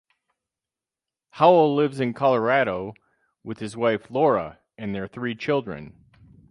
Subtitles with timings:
[1.29, 2.95] Howell lives in Colorado
[3.43, 5.93] with his wife, Laura, and their three children.